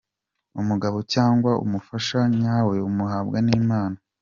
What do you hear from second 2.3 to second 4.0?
nyawe umuhabwa n’Imana.